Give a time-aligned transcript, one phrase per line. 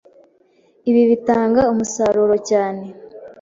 [0.89, 2.85] ibi bitanga umusaruro cyane